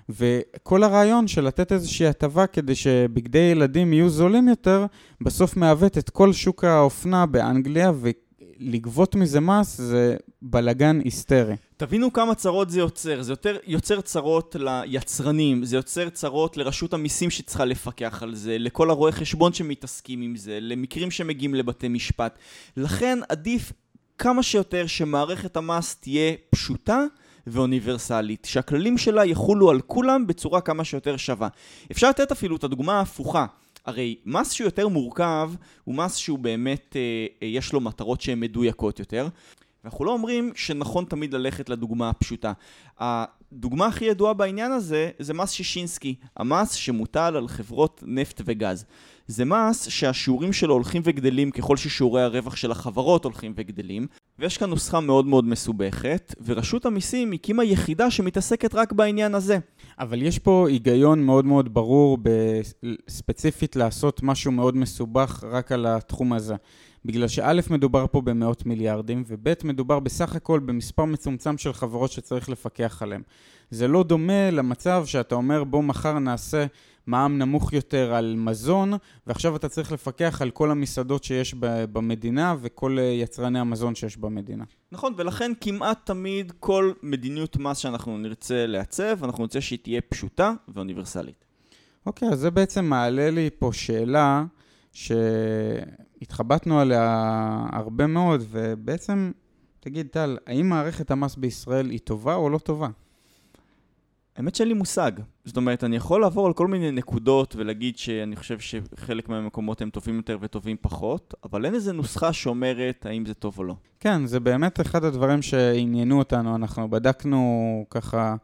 [0.09, 4.87] וכל הרעיון של לתת איזושהי הטבה כדי שבגדי ילדים יהיו זולים יותר,
[5.21, 11.55] בסוף מעוות את כל שוק האופנה באנגליה, ולגבות מזה מס זה בלגן היסטרי.
[11.77, 13.23] תבינו כמה צרות זה יוצר.
[13.23, 18.91] זה יותר, יוצר צרות ליצרנים, זה יוצר צרות לרשות המיסים שצריכה לפקח על זה, לכל
[18.91, 22.38] הרואי חשבון שמתעסקים עם זה, למקרים שמגיעים לבתי משפט.
[22.77, 23.73] לכן עדיף
[24.19, 27.05] כמה שיותר שמערכת המס תהיה פשוטה.
[27.46, 31.48] ואוניברסלית, שהכללים שלה יחולו על כולם בצורה כמה שיותר שווה.
[31.92, 33.46] אפשר לתת אפילו את הדוגמה ההפוכה.
[33.87, 35.52] הרי מס שהוא יותר מורכב
[35.85, 39.28] הוא מס שהוא באמת, אה, אה, יש לו מטרות שהן מדויקות יותר.
[39.85, 42.52] ואנחנו לא אומרים שנכון תמיד ללכת לדוגמה הפשוטה.
[43.52, 48.85] דוגמה הכי ידועה בעניין הזה זה מס שישינסקי, המס שמוטל על חברות נפט וגז.
[49.26, 54.07] זה מס שהשיעורים שלו הולכים וגדלים ככל ששיעורי הרווח של החברות הולכים וגדלים,
[54.38, 59.59] ויש כאן נוסחה מאוד מאוד מסובכת, ורשות המיסים הקימה יחידה שמתעסקת רק בעניין הזה.
[59.99, 62.18] אבל יש פה היגיון מאוד מאוד ברור
[63.09, 66.55] ספציפית לעשות משהו מאוד מסובך רק על התחום הזה.
[67.05, 72.49] בגלל שא' מדובר פה במאות מיליארדים, וב' מדובר בסך הכל במספר מצומצם של חברות שצריך
[72.49, 73.23] לפקח עליהן.
[73.71, 76.66] זה לא דומה למצב שאתה אומר בוא מחר נעשה
[77.07, 78.93] מע"מ נמוך יותר על מזון,
[79.27, 81.55] ועכשיו אתה צריך לפקח על כל המסעדות שיש
[81.93, 84.65] במדינה וכל אה, יצרני המזון שיש במדינה.
[84.93, 90.53] נכון, ולכן כמעט תמיד כל מדיניות מס שאנחנו נרצה לעצב, אנחנו נרצה שהיא תהיה פשוטה
[90.69, 91.45] ואוניברסלית.
[92.07, 94.45] אוקיי, אז זה בעצם מעלה לי פה שאלה
[94.93, 97.27] שהתחבטנו עליה
[97.73, 99.33] הרבה מאוד, ובעצם,
[99.81, 102.88] תגיד טל, האם מערכת המס בישראל היא טובה או לא טובה?
[104.37, 105.12] האמת שאין לי מושג.
[105.45, 109.90] זאת אומרת, אני יכול לעבור על כל מיני נקודות ולהגיד שאני חושב שחלק מהמקומות הם
[109.90, 113.75] טובים יותר וטובים פחות, אבל אין איזה נוסחה שאומרת האם זה טוב או לא.
[114.01, 116.57] כן, זה באמת אחד הדברים שעניינו אותנו.
[116.57, 118.35] אנחנו בדקנו ככה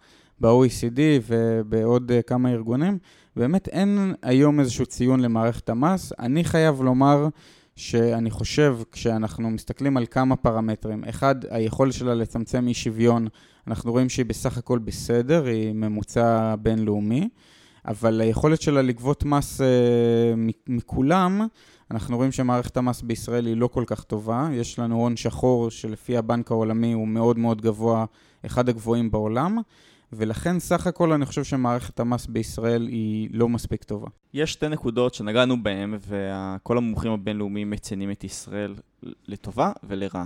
[0.41, 2.99] ב-OECD ובעוד אה, כמה ארגונים.
[3.37, 6.13] באמת אין היום איזשהו ציון למערכת המס.
[6.19, 7.29] אני חייב לומר
[7.79, 13.29] שאני חושב, כשאנחנו מסתכלים על כמה פרמטרים, אחד, היכולת שלה לצמצם אי שוויון,
[13.67, 17.29] אנחנו רואים שהיא בסך הכל בסדר, היא ממוצע בינלאומי,
[17.87, 19.67] אבל היכולת שלה לגבות מס אה,
[20.67, 21.47] מכולם,
[21.91, 24.49] אנחנו רואים שמערכת המס בישראל היא לא כל כך טובה.
[24.53, 28.05] יש לנו הון שחור שלפי הבנק העולמי הוא מאוד מאוד גבוה,
[28.47, 29.59] אחד הגבוהים בעולם.
[30.13, 34.09] ולכן סך הכל אני חושב שמערכת המס בישראל היא לא מספיק טובה.
[34.35, 38.75] יש שתי נקודות שנגענו בהן, וכל המומחים הבינלאומיים מציינים את ישראל
[39.29, 40.25] לטובה ולרעה.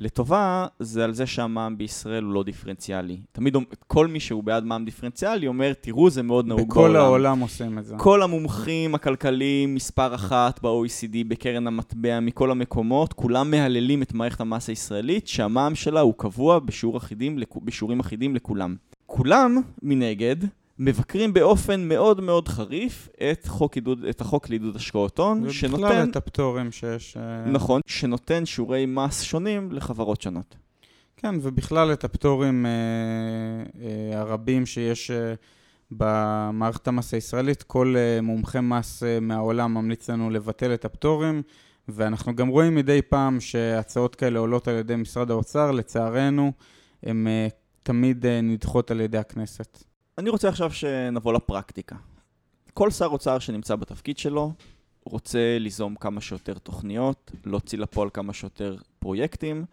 [0.00, 3.20] לטובה זה על זה שהמע"מ בישראל הוא לא דיפרנציאלי.
[3.32, 6.90] תמיד כל מי שהוא בעד מע"מ דיפרנציאלי אומר, תראו, זה מאוד נהוג בעולם.
[6.90, 7.94] בכל העולם עושים את זה.
[7.98, 14.68] כל המומחים הכלכליים, מספר אחת ב-OECD, בקרן המטבע, מכל המקומות, כולם מהללים את מערכת המס
[14.68, 18.76] הישראלית, שהמע"מ שלה הוא קבוע בשיעור אחידים, בשיעורים אחידים לכולם.
[19.14, 20.36] כולם, מנגד,
[20.78, 25.84] מבקרים באופן מאוד מאוד חריף את, חוק עידוד, את החוק לעידוד השקעות הון, שנותן...
[25.84, 27.16] ובכלל את הפטורים שיש...
[27.16, 30.56] אה, נכון, שנותן שיעורי מס שונים לחברות שונות.
[31.16, 32.70] כן, ובכלל את הפטורים אה,
[33.82, 35.34] אה, הרבים שיש אה,
[35.90, 37.62] במערכת המס הישראלית.
[37.62, 41.42] כל אה, מומחה מס אה, מהעולם ממליץ לנו לבטל את הפטורים,
[41.88, 46.52] ואנחנו גם רואים מדי פעם שהצעות כאלה עולות על ידי משרד האוצר, לצערנו,
[47.02, 47.48] הן אה,
[47.82, 49.84] תמיד אה, נדחות על ידי הכנסת.
[50.18, 51.96] אני רוצה עכשיו שנבוא לפרקטיקה.
[52.74, 54.52] כל שר אוצר שנמצא בתפקיד שלו
[55.04, 59.64] רוצה ליזום כמה שיותר תוכניות, להוציא לפועל כמה שיותר פרויקטים.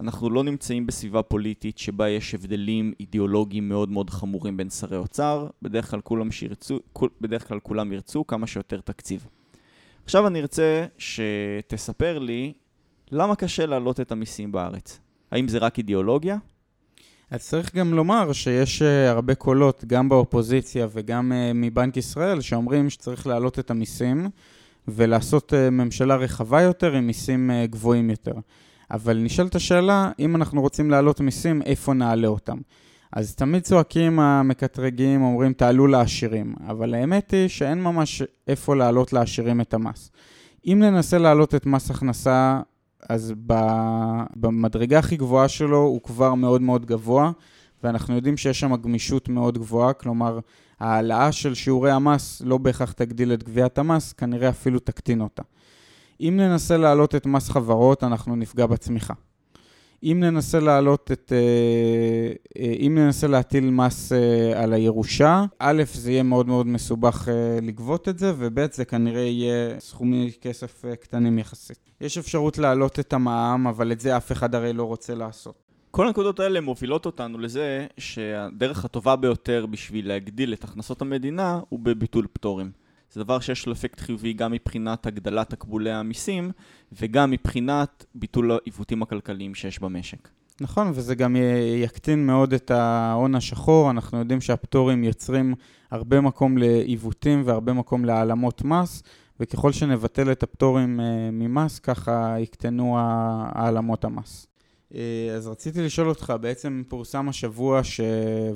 [0.00, 5.46] אנחנו לא נמצאים בסביבה פוליטית שבה יש הבדלים אידיאולוגיים מאוד מאוד חמורים בין שרי אוצר.
[5.62, 6.78] בדרך כלל כולם, שירצו,
[7.20, 9.26] בדרך כלל כולם ירצו כמה שיותר תקציב.
[10.04, 12.52] עכשיו אני ארצה שתספר לי
[13.10, 15.00] למה קשה להעלות את המיסים בארץ.
[15.30, 16.36] האם זה רק אידיאולוגיה?
[17.34, 22.90] אז צריך גם לומר שיש uh, הרבה קולות, גם באופוזיציה וגם uh, מבנק ישראל, שאומרים
[22.90, 24.28] שצריך להעלות את המיסים
[24.88, 28.34] ולעשות uh, ממשלה רחבה יותר עם מיסים גבוהים יותר.
[28.90, 32.58] אבל נשאלת השאלה, אם אנחנו רוצים להעלות מיסים, איפה נעלה אותם?
[33.12, 39.60] אז תמיד צועקים המקטרגים, אומרים תעלו לעשירים, אבל האמת היא שאין ממש איפה להעלות לעשירים
[39.60, 40.10] את המס.
[40.66, 42.60] אם ננסה להעלות את מס הכנסה
[43.08, 43.34] אז
[44.36, 47.30] במדרגה הכי גבוהה שלו הוא כבר מאוד מאוד גבוה,
[47.84, 50.38] ואנחנו יודעים שיש שם גמישות מאוד גבוהה, כלומר,
[50.80, 55.42] העלאה של שיעורי המס לא בהכרח תגדיל את גביית המס, כנראה אפילו תקטין אותה.
[56.20, 59.14] אם ננסה להעלות את מס חברות, אנחנו נפגע בצמיחה.
[60.04, 61.32] אם ננסה להעלות את...
[61.32, 67.28] אה, אה, אם ננסה להטיל מס אה, על הירושה, א', זה יהיה מאוד מאוד מסובך
[67.62, 71.78] לגבות את זה, וב', זה כנראה יהיה סכומי כסף קטנים יחסית.
[72.00, 75.54] יש אפשרות להעלות את המע"מ, אבל את זה אף אחד הרי לא רוצה לעשות.
[75.90, 81.80] כל הנקודות האלה מובילות אותנו לזה שהדרך הטובה ביותר בשביל להגדיל את הכנסות המדינה הוא
[81.80, 82.83] בביטול פטורים.
[83.14, 86.50] זה דבר שיש לו אפקט חיובי גם מבחינת הגדלת תקבולי המיסים
[86.92, 90.28] וגם מבחינת ביטול העיוותים הכלכליים שיש במשק.
[90.60, 91.36] נכון, וזה גם
[91.82, 93.90] יקטין מאוד את ההון השחור.
[93.90, 95.54] אנחנו יודעים שהפטורים יוצרים
[95.90, 99.02] הרבה מקום לעיוותים והרבה מקום להעלמות מס,
[99.40, 104.46] וככל שנבטל את הפטורים אה, ממס, ככה יקטנו העלמות המס.
[104.94, 108.00] אה, אז רציתי לשאול אותך, בעצם פורסם השבוע ש...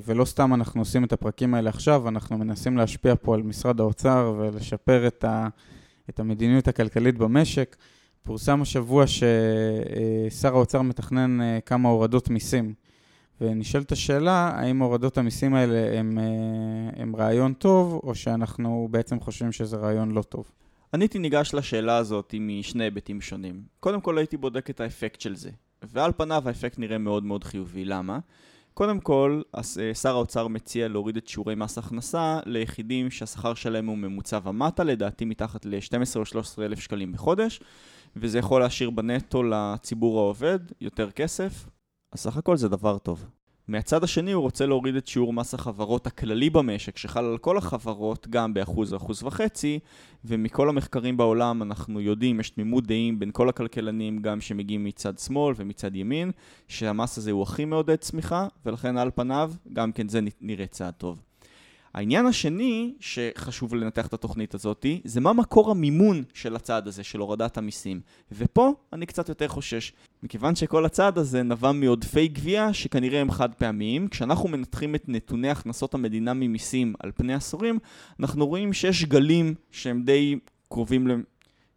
[0.05, 4.35] ולא סתם אנחנו עושים את הפרקים האלה עכשיו, אנחנו מנסים להשפיע פה על משרד האוצר
[4.37, 5.47] ולשפר את, ה...
[6.09, 7.75] את המדיניות הכלכלית במשק.
[8.23, 12.73] פורסם השבוע ששר האוצר מתכנן אה, כמה הורדות מיסים.
[13.41, 16.17] ונשאלת השאלה, האם הורדות המיסים האלה הם,
[16.95, 20.51] הם רעיון טוב, או שאנחנו בעצם חושבים שזה רעיון לא טוב?
[20.93, 23.61] אני הייתי ניגש לשאלה הזאת משני היבטים שונים.
[23.79, 25.49] קודם כל הייתי בודק את האפקט של זה.
[25.83, 27.85] ועל פניו האפקט נראה מאוד מאוד חיובי.
[27.85, 28.19] למה?
[28.73, 33.97] קודם כל, אה, שר האוצר מציע להוריד את שיעורי מס הכנסה ליחידים שהשכר שלהם הוא
[33.97, 37.59] ממוצע ומטה, לדעתי מתחת ל-12 או 13 אלף שקלים בחודש,
[38.15, 41.69] וזה יכול להשאיר בנטו לציבור העובד יותר כסף,
[42.11, 43.25] אז סך הכל זה דבר טוב.
[43.69, 48.27] מהצד השני הוא רוצה להוריד את שיעור מס החברות הכללי במשק, שחל על כל החברות
[48.27, 49.79] גם באחוז אחוז וחצי,
[50.25, 55.53] ומכל המחקרים בעולם אנחנו יודעים, יש תמימות דעים בין כל הכלכלנים, גם שמגיעים מצד שמאל
[55.57, 56.31] ומצד ימין,
[56.67, 61.28] שהמס הזה הוא הכי מעודד צמיחה, ולכן על פניו גם כן זה נראה צעד טוב.
[61.93, 67.19] העניין השני שחשוב לנתח את התוכנית הזאת, זה מה מקור המימון של הצעד הזה, של
[67.19, 68.01] הורדת המיסים.
[68.31, 73.53] ופה אני קצת יותר חושש, מכיוון שכל הצעד הזה נבע מעודפי גבייה שכנראה הם חד
[73.53, 74.07] פעמיים.
[74.07, 77.79] כשאנחנו מנתחים את נתוני הכנסות המדינה ממיסים על פני עשורים,
[78.19, 81.11] אנחנו רואים שיש גלים שהם די קרובים ל...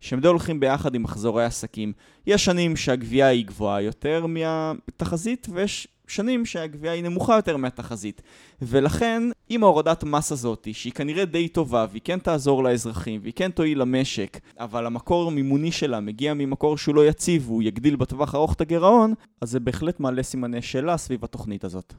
[0.01, 1.92] שהם די הולכים ביחד עם מחזורי עסקים.
[2.27, 8.22] יש שנים שהגבייה היא גבוהה יותר מהתחזית, ויש שנים שהגבייה היא נמוכה יותר מהתחזית.
[8.62, 13.51] ולכן, עם ההורדת מס הזאת, שהיא כנראה די טובה, והיא כן תעזור לאזרחים, והיא כן
[13.51, 18.53] תועיל למשק, אבל המקור המימוני שלה מגיע ממקור שהוא לא יציב, והוא יגדיל בטווח ארוך
[18.53, 21.94] את הגירעון, אז זה בהחלט מעלה סימני שאלה סביב התוכנית הזאת.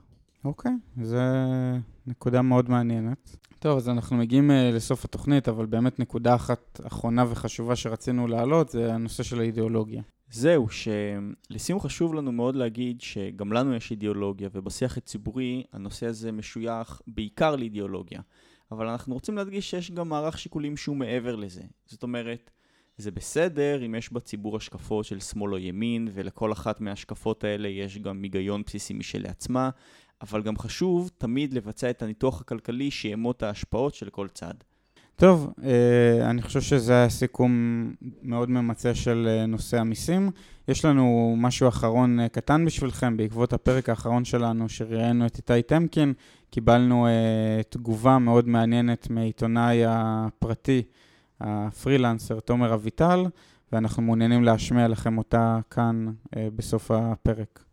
[0.45, 1.17] אוקיי, okay, זו
[2.07, 3.37] נקודה מאוד מעניינת.
[3.59, 8.69] טוב, אז אנחנו מגיעים uh, לסוף התוכנית, אבל באמת נקודה אחת אחרונה וחשובה שרצינו להעלות,
[8.69, 10.01] זה הנושא של האידיאולוגיה.
[10.35, 17.01] זהו, שלסיום חשוב לנו מאוד להגיד שגם לנו יש אידיאולוגיה, ובשיח הציבורי הנושא הזה משוייך
[17.07, 18.21] בעיקר לאידיאולוגיה.
[18.71, 21.61] אבל אנחנו רוצים להדגיש שיש גם מערך שיקולים שהוא מעבר לזה.
[21.85, 22.51] זאת אומרת,
[22.97, 27.97] זה בסדר אם יש בציבור השקפות של שמאל או ימין, ולכל אחת מההשקפות האלה יש
[27.97, 29.69] גם היגיון בסיסי משלעצמה,
[30.21, 34.55] אבל גם חשוב תמיד לבצע את הניתוח הכלכלי שיאמות ההשפעות של כל צד.
[35.15, 37.51] טוב, אה, אני חושב שזה היה סיכום
[38.23, 40.31] מאוד ממצה של אה, נושא המיסים.
[40.67, 46.13] יש לנו משהו אחרון אה, קטן בשבילכם, בעקבות הפרק האחרון שלנו, שראיינו את איתי טמקין,
[46.49, 47.07] קיבלנו
[47.69, 50.81] תגובה מאוד מעניינת מעיתונאי הפרטי,
[51.41, 53.25] הפרילנסר תומר אביטל,
[53.71, 56.11] ואנחנו מעוניינים להשמיע לכם אותה כאן
[56.55, 57.63] בסוף הפרק.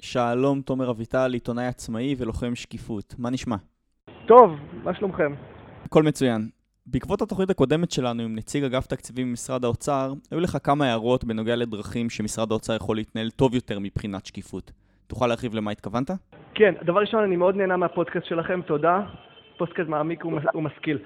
[0.00, 3.14] שלום, תומר אביטל, עיתונאי עצמאי ולוחם שקיפות.
[3.18, 3.56] מה נשמע?
[4.26, 4.50] טוב,
[4.84, 5.34] מה שלומכם?
[5.84, 6.48] הכל מצוין.
[6.86, 11.56] בעקבות התוכנית הקודמת שלנו עם נציג אגף תקציבים במשרד האוצר, היו לך כמה הערות בנוגע
[11.56, 14.72] לדרכים שמשרד האוצר יכול להתנהל טוב יותר מבחינת שקיפות.
[15.06, 16.10] תוכל להרחיב למה התכוונת?
[16.54, 19.00] כן, דבר ראשון, אני מאוד נהנה מהפודקאסט שלכם, תודה.
[19.58, 20.98] פודקאסט מעמיק ומשכיל.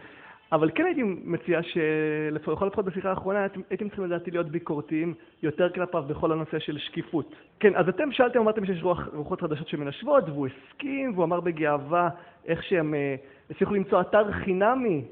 [0.52, 6.02] אבל כן הייתי מציע שלכל לפחות בשיחה האחרונה הייתם צריכים לדעתי להיות ביקורתיים יותר כלפיו
[6.02, 7.34] בכל הנושא של שקיפות.
[7.60, 12.08] כן, אז אתם שאלתם, אמרתם שיש רוח, רוחות חדשות שמנשבות, והוא הסכים, והוא אמר בגאווה
[12.46, 13.14] איך שהם אה,
[13.50, 15.04] הצליחו למצוא אתר חינמי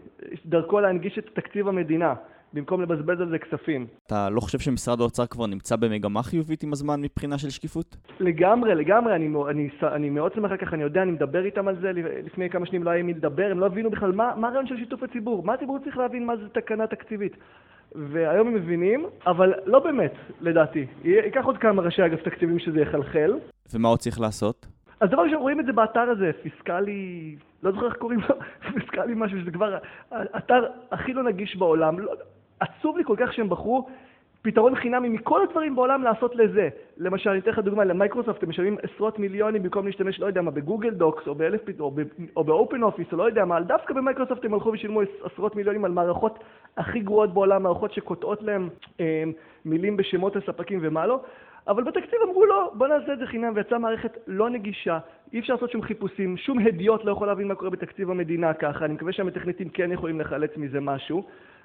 [0.46, 2.14] דרכו להנגיש את תקציב המדינה.
[2.52, 3.86] במקום לבזבז על זה כספים.
[4.06, 7.96] אתה לא חושב שמשרד האוצר כבר נמצא במגמה חיובית עם הזמן מבחינה של שקיפות?
[8.20, 9.14] לגמרי, לגמרי.
[9.14, 11.92] אני, אני, אני מאוד שמח ככה, אני יודע, אני מדבר איתם על זה,
[12.24, 14.76] לפני כמה שנים לא היה מי לדבר, הם לא הבינו בכלל מה, מה הרעיון של
[14.76, 17.36] שיתוף הציבור, מה הציבור צריך להבין מה זה תקנה תקציבית.
[17.94, 20.86] והיום הם מבינים, אבל לא באמת, לדעתי.
[21.04, 23.38] ייקח עוד כמה ראשי אגף תקציבים שזה יחלחל.
[23.72, 24.66] ומה עוד צריך לעשות?
[25.00, 28.34] אז דבר ראשון, רואים את זה באתר הזה, פיסקלי, לא זוכר איך קוראים לו,
[28.74, 29.78] פיסקלי משהו, שזה כבר
[30.10, 31.98] האתר הכי לא נגיש בעולם.
[31.98, 32.12] לא,
[32.60, 33.86] עצוב לי כל כך שהם בחרו
[34.42, 36.68] פתרון חינמי מכל הדברים בעולם לעשות לזה.
[36.96, 40.50] למשל, אני אתן לך דוגמה, למייקרוסופט הם משלמים עשרות מיליונים במקום להשתמש, לא יודע מה,
[40.50, 41.92] ב Google Docs או באלף או,
[42.36, 45.92] או ב OpenOffice או לא יודע מה, דווקא במייקרוסופט הם הלכו ושילמו עשרות מיליונים על
[45.92, 46.38] מערכות
[46.76, 48.68] הכי גרועות בעולם, מערכות שקוטעות להם
[49.00, 49.24] אה,
[49.64, 51.20] מילים בשמות הספקים ומה לא.
[51.68, 54.98] אבל בתקציב אמרו לא, בוא נעשה את זה חינם, ויצאה מערכת לא נגישה,
[55.32, 58.84] אי אפשר לעשות שום חיפושים, שום הדיוט לא יכול להבין מה קורה בתקציב המדינה ככה,
[58.84, 61.22] אני מקווה שהמתכנתים כן יכולים לחלץ מזה משהו.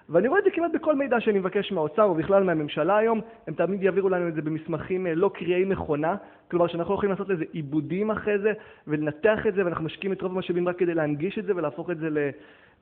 [0.09, 3.83] ואני רואה את זה כמעט בכל מידע שאני מבקש מהאוצר ובכלל מהממשלה היום, הם תמיד
[3.83, 6.15] יעבירו לנו את זה במסמכים אה, לא קריאי מכונה,
[6.51, 8.53] כלומר שאנחנו יכולים לעשות לזה עיבודים אחרי זה
[8.87, 11.97] ולנתח את זה ואנחנו משקיעים את רוב המשאבים רק כדי להנגיש את זה ולהפוך את
[11.97, 12.29] זה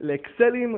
[0.01, 0.77] לאקסלים.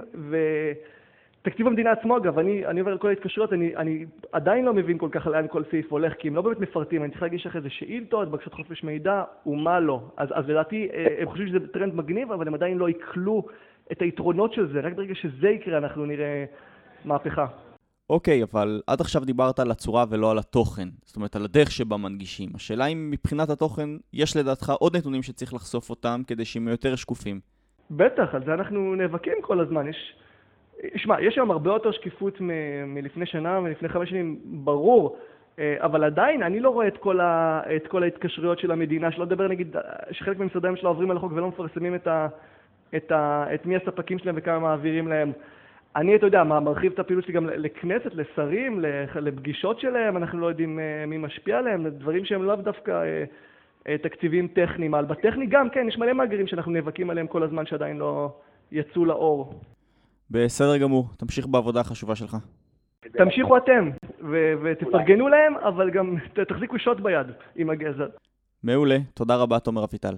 [1.41, 4.97] ותקציב המדינה עצמו אגב, אני, אני עובר על כל ההתקשרויות, אני, אני עדיין לא מבין
[4.97, 7.61] כל כך לאן כל סעיף הולך כי הם לא באמת מפרטים, אני צריך להגיש אחרי
[7.61, 11.95] זה שאילתות, בקשות חופש מידע ומה לא, אז, אז לדעתי אה, הם חושבים שזה טרנד
[11.95, 13.43] מגניב אבל הם עדיין לא עיכלו
[13.91, 16.45] את היתרונות של זה, רק ברגע שזה יקרה אנחנו נראה
[17.05, 17.45] מהפכה.
[18.09, 20.87] אוקיי, okay, אבל עד עכשיו דיברת על הצורה ולא על התוכן.
[21.03, 22.49] זאת אומרת, על הדרך שבה מנגישים.
[22.55, 27.39] השאלה אם מבחינת התוכן, יש לדעתך עוד נתונים שצריך לחשוף אותם כדי שהם יותר שקופים.
[27.91, 29.87] בטח, על זה אנחנו נאבקים כל הזמן.
[29.87, 30.15] יש
[30.95, 35.17] שמע, יש היום הרבה יותר שקיפות מ- מלפני שנה מלפני חמש שנים, ברור,
[35.59, 39.25] אה, אבל עדיין אני לא רואה את כל, ה, את כל ההתקשרויות של המדינה, שלא
[39.25, 39.75] לדבר נגיד,
[40.11, 42.27] שחלק ממשרדי הממשלה עוברים על החוק ולא מפרסמים את, ה,
[42.95, 45.31] את, ה, את מי הספקים שלהם וכמה מעבירים להם.
[45.95, 48.79] אני, אתה יודע, מרחיב את הפעילות שלי גם לכנסת, לשרים,
[49.15, 53.03] לפגישות שלהם, אנחנו לא יודעים אה, מי משפיע עליהם, דברים שהם לאו דווקא
[53.87, 54.95] אה, תקציבים טכניים.
[54.95, 58.35] אבל בטכני גם, כן, יש מלא מאגרים שאנחנו נאבקים עליהם כל הזמן שעדיין לא
[58.71, 59.61] יצאו לאור.
[60.31, 62.37] בסדר גמור, תמשיך בעבודה החשובה שלך.
[63.11, 63.89] תמשיכו אתם,
[64.21, 66.15] ו- ותפרגנו להם, אבל גם
[66.47, 68.07] תחזיקו שוט ביד עם הגזר.
[68.63, 70.15] מעולה, תודה רבה תומר אביטל.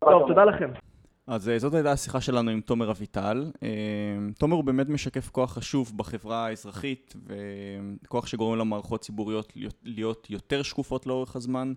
[0.00, 0.70] טוב, תודה לכם.
[1.26, 3.52] אז זאת הייתה השיחה שלנו עם תומר אביטל.
[4.38, 9.52] תומר הוא באמת משקף כוח חשוב בחברה האזרחית, וכוח שגורם למערכות ציבוריות
[9.84, 11.72] להיות יותר שקופות לאורך הזמן.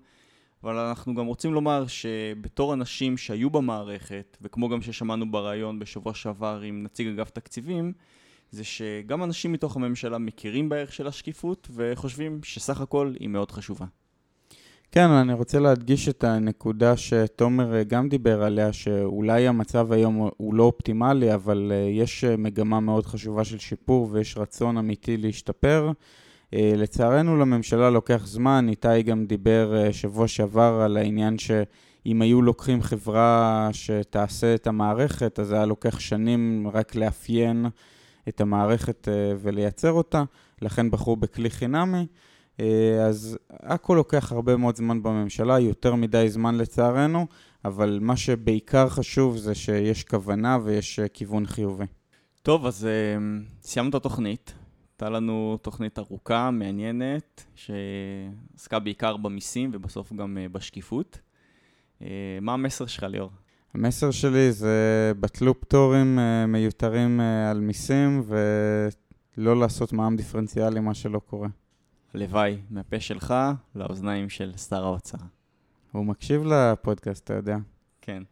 [0.63, 6.61] אבל אנחנו גם רוצים לומר שבתור אנשים שהיו במערכת, וכמו גם ששמענו בריאיון בשבוע שעבר
[6.61, 7.93] עם נציג אגף תקציבים,
[8.51, 13.85] זה שגם אנשים מתוך הממשלה מכירים בערך של השקיפות וחושבים שסך הכל היא מאוד חשובה.
[14.91, 20.63] כן, אני רוצה להדגיש את הנקודה שתומר גם דיבר עליה, שאולי המצב היום הוא לא
[20.63, 25.91] אופטימלי, אבל אה, יש מגמה מאוד חשובה של שיפור ויש רצון אמיתי להשתפר.
[26.53, 32.41] אה, לצערנו לממשלה לוקח זמן, איתי גם דיבר אה, שבוע שעבר על העניין שאם היו
[32.41, 37.65] לוקחים חברה שתעשה את המערכת, אז היה לוקח שנים רק לאפיין
[38.29, 40.23] את המערכת אה, ולייצר אותה,
[40.61, 42.05] לכן בחרו בכלי חינמי.
[43.07, 47.27] אז הכל לוקח הרבה מאוד זמן בממשלה, יותר מדי זמן לצערנו,
[47.65, 51.85] אבל מה שבעיקר חשוב זה שיש כוונה ויש כיוון חיובי.
[52.41, 52.87] טוב, אז
[53.61, 54.53] סיימנו את התוכנית.
[54.99, 61.19] הייתה לנו תוכנית ארוכה, מעניינת, שעסקה בעיקר במיסים ובסוף גם אה, בשקיפות.
[62.01, 62.07] אה,
[62.41, 63.31] מה המסר שלך, ליאור?
[63.73, 67.19] המסר שלי זה בטלו פטורים אה, מיותרים
[67.51, 68.23] על מיסים
[69.37, 71.47] ולא לעשות מע"מ דיפרנציאלי, מה שלא קורה.
[72.13, 73.33] הלוואי, מהפה שלך
[73.75, 75.17] לאוזניים של שר האוצר.
[75.91, 77.57] הוא מקשיב לפודקאסט, אתה יודע.
[78.01, 78.23] כן.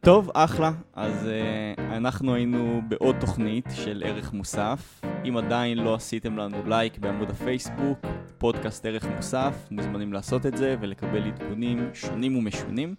[0.00, 0.72] טוב, אחלה.
[0.94, 5.00] אז uh, אנחנו היינו בעוד תוכנית של ערך מוסף.
[5.28, 7.98] אם עדיין לא עשיתם לנו לייק בעמוד הפייסבוק,
[8.38, 12.94] פודקאסט ערך מוסף, מוזמנים לעשות את זה ולקבל עדכונים שונים ומשונים.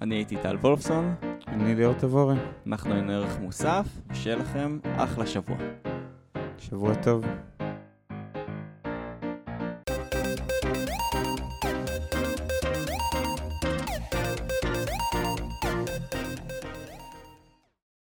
[0.00, 1.14] אני הייתי טל וולפסון.
[1.46, 2.36] אני ליאור תבורי.
[2.66, 5.56] אנחנו היינו ערך מוסף, ושיהיה לכם אחלה שבוע.
[6.58, 7.24] שבוע טוב.